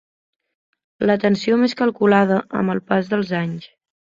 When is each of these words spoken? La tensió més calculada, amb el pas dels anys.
La 1.09 1.17
tensió 1.25 1.59
més 1.65 1.77
calculada, 1.83 2.41
amb 2.63 2.77
el 2.77 2.85
pas 2.89 3.13
dels 3.13 3.37
anys. 3.45 3.71